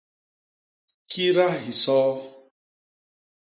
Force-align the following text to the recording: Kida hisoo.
Kida 1.09 1.45
hisoo. 1.63 2.11